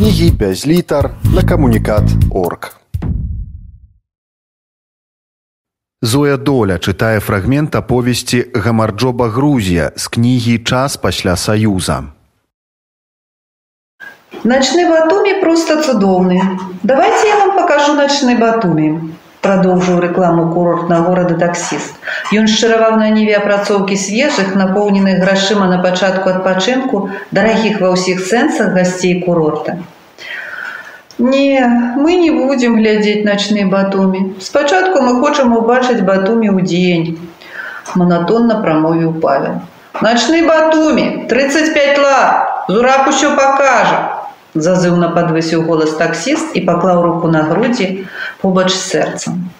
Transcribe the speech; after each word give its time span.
кнігі 0.00 0.30
без 0.30 0.66
літар 0.66 1.10
на 1.34 1.42
камунікат 1.42 2.02
орг. 2.30 2.80
Зоя 6.02 6.36
доля 6.36 6.78
чытае 6.80 7.20
фрагмент 7.20 7.76
аповесці 7.76 8.40
гамарджоба 8.54 9.28
Грузія 9.28 9.92
з 9.96 10.08
кнігі 10.08 10.58
час 10.58 10.96
пасля 10.96 11.36
саюза. 11.36 12.02
Ночны 14.44 14.88
Батуми 14.88 15.36
просто 15.40 15.82
цудоўны. 15.84 16.40
Давайте 16.82 17.28
я 17.28 17.36
вам 17.44 17.56
покажу 17.60 17.92
ночны 17.92 18.38
Батуми. 18.40 19.12
Продолжил 19.40 20.00
рекламу 20.00 20.52
курортного 20.52 21.02
города 21.02 21.34
таксист. 21.34 21.94
Ён 22.30 22.44
шчыраваў 22.44 22.98
на 23.00 23.08
ніве 23.08 23.38
апрацоўкі 23.40 23.96
свежых, 23.96 24.52
напоўненых 24.54 25.22
грашыма 25.22 25.68
на 25.70 25.78
пачатку 25.80 26.28
адпачынку, 26.28 27.00
дарагіх 27.32 27.80
ва 27.80 27.94
ўсіх 27.96 28.20
сэнсах 28.20 28.76
гасцей 28.76 29.24
курорта. 29.24 29.80
Не, 31.20 31.60
мы 31.96 32.16
не 32.16 32.30
будем 32.30 32.76
глядзець 32.76 33.24
начны 33.24 33.66
Батуми. 33.68 34.34
Спачатку 34.40 35.02
мы 35.02 35.20
хочам 35.20 35.52
убачыць 35.56 36.00
Батуми 36.00 36.48
ў 36.48 36.64
дзень. 36.64 37.18
Монотонно 37.94 38.62
прамовіў 38.62 39.20
Павел. 39.20 39.60
Начны 40.00 40.46
Батуми, 40.46 41.26
35 41.28 41.98
ла, 41.98 42.64
Зурак 42.68 43.08
усё 43.08 43.36
покажа 43.36 44.20
зазыўна 44.54 45.10
падвысіў 45.14 45.62
голас 45.66 45.94
таксіст 45.98 46.56
і 46.58 46.64
паклаў 46.66 47.02
руку 47.02 47.28
на 47.28 47.42
грудзі 47.46 48.06
побач 48.40 48.70
з 48.74 48.80
сэрцам. 48.80 49.50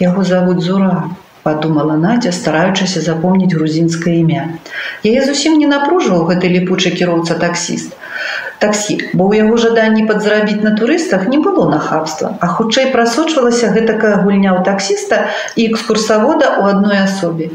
Яго 0.00 0.24
завуць 0.24 0.64
зура, 0.64 1.10
подумала 1.42 1.96
Надя, 1.96 2.32
стараючыся 2.32 3.00
запомніць 3.04 3.52
грузінскае 3.52 4.16
імя. 4.20 4.44
Яе 5.04 5.24
зусім 5.26 5.58
не 5.60 5.68
напружваў 5.68 6.24
гэты 6.30 6.48
ліпучы 6.48 6.94
кіроўца 6.96 7.36
таксіст. 7.36 7.92
Таксі, 8.64 8.96
бо 9.12 9.28
ў 9.28 9.44
яго 9.44 9.60
жаданні 9.60 10.06
падзарабіць 10.08 10.64
на 10.64 10.72
турыстах 10.80 11.28
не 11.28 11.38
было 11.46 11.68
нахабства, 11.68 12.32
а 12.40 12.50
хутчэй 12.56 12.90
прасочвалася 12.96 13.72
гэтакая 13.76 14.16
гульня 14.24 14.56
ў 14.56 14.64
таксіста 14.68 15.22
і 15.54 15.68
экскурсавода 15.70 16.52
ў 16.56 16.62
адной 16.74 16.98
асобе. 17.04 17.52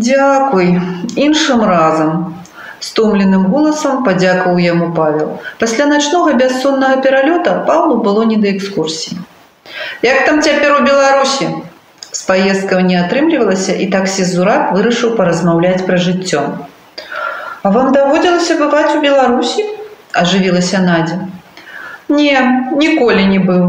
Дзякуй, 0.00 0.78
іншым 1.28 1.66
разам, 1.72 2.40
стомленым 2.80 3.50
голасам 3.52 4.00
падзякаў 4.06 4.56
яму 4.64 4.94
павел. 4.96 5.36
Пасля 5.60 5.90
начнога 5.90 6.38
бяссоннага 6.40 7.02
пералёта 7.04 7.60
павлу 7.68 8.00
было 8.06 8.24
не 8.24 8.40
да 8.40 8.56
экскурсіі 8.56 9.20
як 10.02 10.24
там 10.26 10.42
цяпер 10.42 10.80
у 10.80 10.84
беларусі? 10.84 11.48
З 12.10 12.22
паездкаў 12.26 12.80
не 12.86 12.96
атрымлівалася 13.00 13.76
і 13.84 13.86
таксі 13.92 14.24
зурак 14.26 14.72
вырашыў 14.74 15.14
паразмаўляць 15.18 15.86
пра 15.86 15.98
жыццё 16.06 16.42
вам 17.62 17.92
даводзілася 17.92 18.56
бываць 18.60 18.96
у 18.96 19.00
беларусі 19.00 19.66
ажывілася 20.22 20.80
надзя 20.84 21.18
не 22.08 22.36
ніколі 22.84 23.26
не 23.32 23.40
быў 23.50 23.66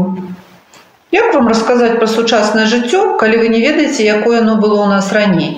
як 1.16 1.34
вам 1.34 1.48
расказаць 1.52 1.98
пра 1.98 2.08
сучаснае 2.14 2.64
жыццё 2.72 3.02
калі 3.20 3.42
вы 3.44 3.52
не 3.56 3.60
ведаеце 3.66 4.08
якое 4.08 4.40
оно 4.40 4.56
было 4.56 4.80
ў 4.84 4.88
нас 4.96 5.12
раней 5.12 5.52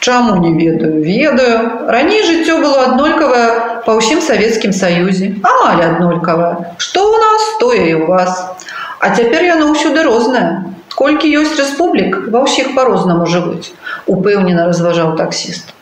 Чаму 0.00 0.36
не 0.40 0.52
ведаю, 0.56 1.02
ведаю. 1.04 1.86
Раней 1.86 2.22
жыццё 2.24 2.56
было 2.62 2.84
аднолькавае 2.84 3.82
па 3.84 3.96
ўсім 3.98 4.22
савецкім 4.24 4.72
саюзе, 4.72 5.36
амаль 5.44 5.82
аднолькавае. 5.84 6.72
Што 6.80 7.04
ў 7.04 7.20
нас, 7.20 7.42
тое 7.60 7.82
і 7.84 7.94
ў 8.00 8.08
вас. 8.08 8.32
А 9.04 9.12
цяпер 9.12 9.44
яно 9.44 9.68
ўсюды 9.76 10.00
рознае. 10.08 10.72
Колькі 10.96 11.28
ёсць 11.42 11.52
рэспублік, 11.52 12.32
ва 12.32 12.48
ўсіх 12.48 12.72
па-рознаму 12.72 13.28
жывуць, 13.28 13.76
упэўнена 14.08 14.64
разважаў 14.72 15.20
таксіст. 15.20 15.76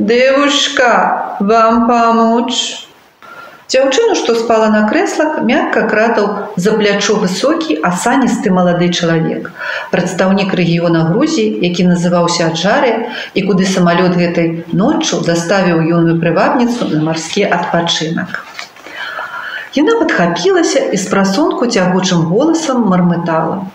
Дэвушка, 0.00 1.36
вам 1.40 1.86
памочь. 1.86 2.86
Дзяўчыну, 3.68 4.14
што 4.16 4.34
спала 4.34 4.70
на 4.72 4.88
крэслах, 4.88 5.42
мякка 5.44 5.82
кратаў 5.90 6.56
за 6.56 6.72
плячо 6.78 7.16
высокі 7.20 7.76
асаністы 7.84 8.48
малады 8.48 8.88
чалавек. 8.88 9.52
Прадстаўнік 9.92 10.56
рэгіёна 10.56 11.04
Грузіі, 11.10 11.60
які 11.60 11.84
называўся 11.92 12.48
Аджары 12.48 13.12
і 13.36 13.44
куды 13.44 13.68
самалёт 13.68 14.16
гэтай 14.16 14.64
ноччу 14.72 15.20
заставіў 15.20 15.84
юную 15.84 16.16
прывабніцу 16.16 16.88
на 16.88 17.04
марскі 17.04 17.44
адпачынак. 17.44 18.40
Яна 19.76 20.00
падхапілася 20.00 20.80
і 20.80 20.96
з 20.96 21.04
прасонку 21.12 21.68
цягучым 21.68 22.24
голасам 22.32 22.88
мармытала. 22.88 23.68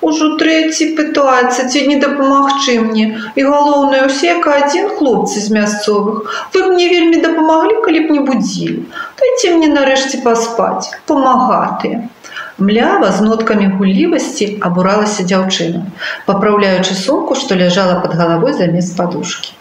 Ужо 0.00 0.26
трэці 0.40 0.86
пытаецца, 0.98 1.66
ці 1.70 1.80
не 1.90 1.96
дапамагчы 2.02 2.78
мне. 2.82 3.06
І 3.34 3.46
галоўнае 3.50 4.02
ўсе 4.06 4.30
як 4.30 4.46
адзін 4.46 4.92
хлопцы 4.98 5.42
з 5.42 5.50
мясцовых. 5.56 6.30
Вы 6.54 6.62
мне 6.70 6.86
вельмі 6.92 7.18
дапамаглі, 7.24 7.82
калі 7.86 8.04
б 8.06 8.18
не 8.18 8.22
будзілі. 8.30 8.86
Дайце 9.18 9.56
мне 9.56 9.72
нарэшце 9.74 10.22
паспаць, 10.22 10.94
памагатыя. 11.10 12.06
Млява 12.58 13.10
з 13.14 13.26
ноткамі 13.26 13.66
гуллівасці 13.78 14.46
абуралася 14.68 15.26
дзяўчына, 15.26 15.82
папраўляючы 16.30 16.94
сумку, 16.94 17.38
што 17.38 17.58
ляжала 17.58 17.98
пад 18.02 18.14
галавой 18.18 18.54
замест 18.58 18.96
падушкі. 18.98 19.54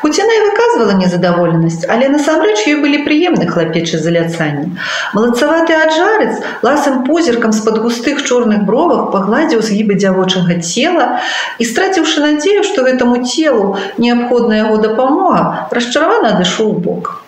Хоць 0.00 0.16
яна 0.16 0.32
і 0.32 0.44
выказвала 0.46 0.94
незадаволенасць, 0.96 1.84
але 1.84 2.08
насамрэч 2.08 2.64
ёй 2.72 2.80
былі 2.80 3.00
прыемны 3.04 3.44
хлапечы 3.50 4.00
заляцанні. 4.00 4.72
Малацаваты 5.12 5.76
аджарец 5.76 6.40
ласым 6.64 7.04
позіркам 7.04 7.52
з-пад 7.52 7.80
густых 7.84 8.24
чорных 8.24 8.64
бровах 8.64 9.10
пагладзіў 9.12 9.60
згібы 9.60 10.00
дзявочага 10.00 10.56
цела 10.64 11.20
і 11.60 11.68
страціўшы 11.68 12.24
надзею, 12.24 12.64
што 12.64 12.88
гэтаму 12.88 13.24
целу 13.28 13.76
неабходная 13.98 14.64
яго 14.64 14.80
дапамога, 14.80 15.68
расчаравана 15.70 16.36
адышоў 16.36 16.80
бок. 16.80 17.20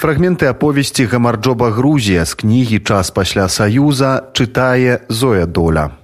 Фрагменты 0.00 0.48
аповесці 0.48 1.04
гамарджоба 1.04 1.70
Грузія 1.76 2.24
з 2.24 2.36
кнігі 2.36 2.84
час 2.84 3.12
пасля 3.12 3.48
саюза 3.48 4.32
чытае 4.32 5.04
Зоя 5.08 5.44
доля. 5.44 5.99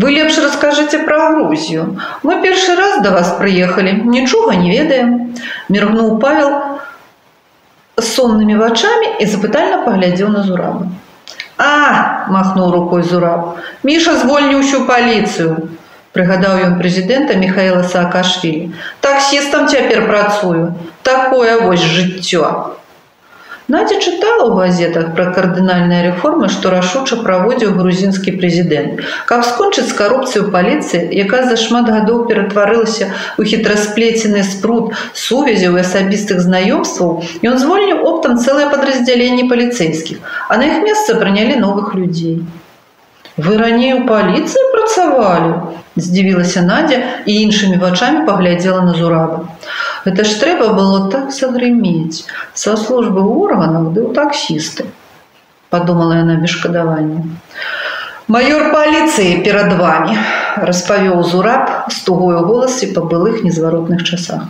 Вы 0.00 0.12
лепш 0.16 0.38
раскажыце 0.38 0.98
пра 1.04 1.30
Грузію. 1.30 2.00
Мы 2.22 2.40
першы 2.40 2.74
раз 2.74 3.02
да 3.04 3.10
вас 3.10 3.34
прыехалі, 3.36 3.92
нічога 4.08 4.56
не 4.56 4.70
ведаем. 4.72 5.34
Міргнуў 5.68 6.16
Павел 6.22 6.80
соннымі 8.00 8.56
вачамі 8.56 9.10
і 9.20 9.26
запытальна 9.28 9.84
паглядзеў 9.84 10.32
на 10.32 10.42
зурабу. 10.46 10.88
А, 11.58 12.24
махнуў 12.32 12.72
рукой 12.72 13.02
зураб. 13.02 13.60
Міша 13.84 14.16
звольніў 14.16 14.64
усю 14.64 14.86
паліцыю. 14.88 15.76
Прыгадаў 16.16 16.64
ён 16.64 16.72
прэзідэнта 16.80 17.36
Михаила 17.36 17.82
Саакашвілі. 17.84 18.72
Таксістам 19.04 19.68
цяпер 19.68 20.06
працую. 20.08 20.74
Такое 21.02 21.60
вось 21.60 21.84
жыццё. 21.84 22.72
Надя 23.70 23.96
чытала 24.02 24.50
ў 24.50 24.52
газетах 24.66 25.10
пра 25.16 25.24
кардынальныя 25.34 26.02
рэформы, 26.06 26.48
што 26.50 26.70
рашуча 26.74 27.18
праводзіў 27.22 27.76
грузінскі 27.78 28.32
прэзідэнт. 28.40 29.02
Каб 29.30 29.44
скончыць 29.46 29.86
з 29.90 29.94
карупцыю 30.00 30.50
паліцыі, 30.54 31.06
якая 31.24 31.42
за 31.46 31.58
шмат 31.64 31.86
гадоў 31.94 32.24
ператварылася 32.30 33.06
ў 33.38 33.46
хітрасплецены 33.52 34.42
спрут 34.48 34.98
сувязяў 35.24 35.78
і 35.78 35.84
асабістых 35.84 36.42
знаёмстваў, 36.46 37.22
ён 37.46 37.62
звольніў 37.62 38.02
оптам 38.10 38.42
цэлае 38.42 38.66
падраздзяленне 38.74 39.46
паліцэйскіх, 39.52 40.18
а 40.50 40.58
на 40.58 40.66
іх 40.72 40.82
месца 40.88 41.14
прынялі 41.22 41.62
новых 41.62 41.94
людзей. 41.94 42.42
Вы 43.38 43.56
раней 43.56 43.94
у 43.94 44.02
паліцыі 44.10 44.66
працавалі, 44.74 45.78
здзівілася 45.94 46.66
Надя 46.66 46.98
і 47.24 47.38
іншымі 47.46 47.78
вачамі 47.78 48.26
паглядзела 48.26 48.82
на 48.82 48.98
зураба. 48.98 49.46
Гэта 50.04 50.24
ж 50.24 50.36
трэба 50.40 50.72
было 50.76 51.10
так 51.12 51.32
загрымець 51.36 52.24
са 52.54 52.76
службы 52.80 53.20
органаў 53.20 53.90
ды 53.92 54.00
ў 54.06 54.16
таксісты, 54.16 54.88
падумала 55.68 56.20
яна 56.20 56.40
без 56.40 56.56
шкадавання. 56.56 57.24
Маёр 58.30 58.70
паліцыі 58.72 59.42
перад 59.44 59.74
вами 59.76 60.16
распавёў 60.68 61.20
зураб 61.32 61.92
з 61.92 62.00
тугою 62.06 62.46
голасе 62.46 62.88
па 62.96 63.02
былых 63.12 63.42
незваротных 63.44 64.04
часах. 64.06 64.48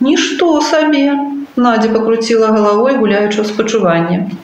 Нішто 0.00 0.60
сабе, 0.60 1.16
Надя 1.56 1.88
пакруціла 1.94 2.48
галавой 2.50 2.96
гуляючы 2.98 3.40
ў 3.40 3.46
спачуванне. 3.46 4.34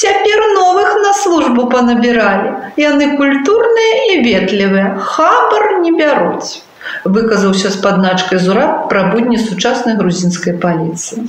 Цяпер 0.00 0.40
новых 0.56 0.94
на 1.04 1.12
службу 1.12 1.66
панабіралі. 1.68 2.72
Яны 2.80 3.10
культурныя 3.20 3.98
і 4.14 4.14
ветлівыя, 4.24 4.96
хабар 4.96 5.84
не 5.84 5.92
бяруць. 5.92 6.64
Выказаўся 7.04 7.70
з 7.74 7.80
падначкай 7.84 8.38
зура 8.42 8.66
пра 8.90 9.04
будні 9.12 9.38
сучаснай 9.38 9.96
грузінскай 9.98 10.56
паліцыі. 10.62 11.24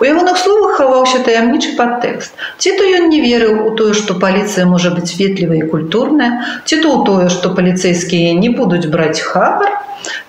У 0.00 0.08
ягоных 0.08 0.40
словах 0.40 0.78
хаваўся 0.80 1.20
таямнічы 1.26 1.76
падтэкст. 1.80 2.32
Ці 2.58 2.76
то 2.78 2.86
ён 2.86 3.08
не 3.12 3.20
верыў 3.24 3.66
у 3.68 3.74
тое, 3.76 3.92
што 3.94 4.16
паліцыя 4.22 4.66
можа 4.66 4.94
быць 4.96 5.16
ветлівая 5.18 5.64
і 5.64 5.70
культурная, 5.70 6.30
ці 6.64 6.80
то 6.80 6.88
ў 6.94 6.98
тое, 7.06 7.26
што 7.28 7.52
паліцэйскія 7.54 8.34
не 8.40 8.50
будуць 8.50 8.86
браць 8.88 9.20
хабар, 9.20 9.70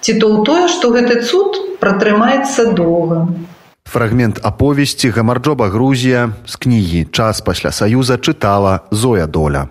ці 0.01 0.13
то 0.19 0.25
ў 0.31 0.45
тое, 0.45 0.65
што 0.67 0.91
гэты 0.95 1.23
цуд 1.23 1.79
пратрымаецца 1.79 2.71
доўга. 2.77 3.27
Фрагмент 3.91 4.39
аповесці 4.43 5.09
гамарджоба 5.11 5.67
Грузія 5.67 6.31
з 6.47 6.55
кнігі 6.55 7.11
час 7.11 7.41
пасля 7.41 7.71
саюза 7.75 8.15
чытала 8.15 8.87
Зоя 8.91 9.27
доля. 9.27 9.67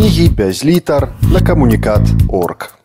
Кнігі 0.00 0.28
без 0.28 0.64
літар 0.64 1.08
на 1.32 1.40
камунікат 1.40 2.00
орг. 2.28 2.79